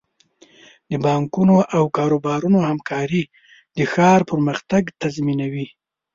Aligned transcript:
د 0.89 0.93
بانکونو 1.05 1.55
او 1.75 1.83
کاروبارونو 1.97 2.59
همکاري 2.69 3.23
د 3.77 3.79
ښار 3.93 4.19
پرمختګ 4.31 4.83
تضمینوي. 5.01 5.67